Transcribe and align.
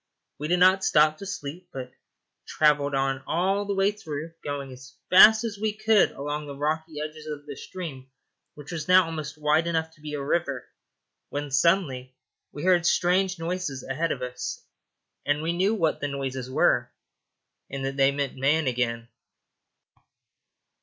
We 0.39 0.47
did 0.47 0.57
not 0.57 0.83
stop 0.83 1.19
to 1.19 1.27
sleep, 1.27 1.67
but 1.71 1.91
travelled 2.47 2.95
on 2.95 3.21
all 3.27 3.67
through 3.67 3.75
the 3.75 4.27
day, 4.29 4.33
going 4.43 4.71
as 4.71 4.95
fast 5.11 5.43
as 5.43 5.59
we 5.61 5.73
could 5.73 6.09
along 6.13 6.47
the 6.47 6.57
rocky 6.57 6.93
edges 6.99 7.27
of 7.27 7.45
the 7.45 7.55
stream, 7.55 8.09
which 8.55 8.71
was 8.71 8.87
now 8.87 9.05
almost 9.05 9.37
wide 9.37 9.67
enough 9.67 9.91
to 9.91 10.01
be 10.01 10.15
a 10.15 10.23
river, 10.23 10.67
when 11.29 11.51
suddenly 11.51 12.15
we 12.51 12.63
heard 12.63 12.87
strange 12.87 13.37
noises 13.37 13.83
ahead 13.83 14.11
of 14.11 14.23
us, 14.23 14.63
and 15.23 15.43
we 15.43 15.53
knew 15.53 15.75
what 15.75 16.01
the 16.01 16.07
noises 16.07 16.49
were, 16.49 16.91
and 17.69 17.85
that 17.85 17.95
they 17.97 18.11
meant 18.11 18.35
man 18.35 18.65
again. 18.65 19.07